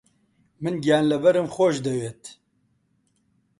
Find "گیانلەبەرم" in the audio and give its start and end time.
0.83-1.47